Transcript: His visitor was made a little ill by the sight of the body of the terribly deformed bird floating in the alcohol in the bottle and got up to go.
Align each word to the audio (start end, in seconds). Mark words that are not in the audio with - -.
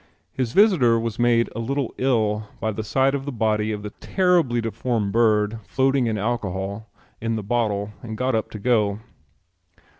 His 0.33 0.53
visitor 0.53 0.99
was 0.99 1.19
made 1.19 1.47
a 1.55 1.59
little 1.59 1.93
ill 1.99 2.47
by 2.59 2.71
the 2.71 2.83
sight 2.83 3.13
of 3.13 3.25
the 3.25 3.31
body 3.31 3.71
of 3.71 3.83
the 3.83 3.91
terribly 3.99 4.59
deformed 4.59 5.11
bird 5.11 5.59
floating 5.67 6.07
in 6.07 6.15
the 6.15 6.21
alcohol 6.23 6.89
in 7.21 7.35
the 7.35 7.43
bottle 7.43 7.93
and 8.01 8.17
got 8.17 8.33
up 8.33 8.49
to 8.49 8.57
go. 8.57 8.99